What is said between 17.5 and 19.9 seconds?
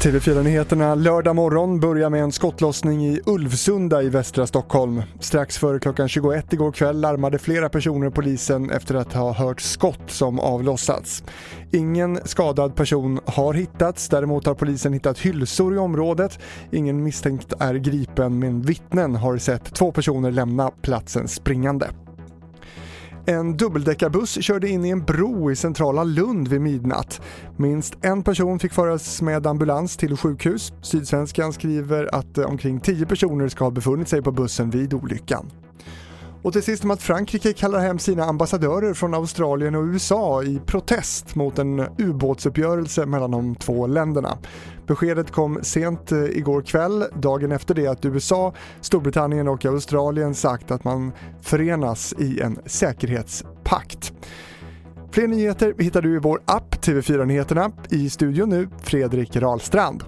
är gripen men vittnen har sett